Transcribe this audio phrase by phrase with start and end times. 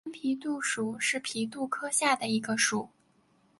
[0.03, 2.89] 斑皮蠹属是皮蠹科下的一个属。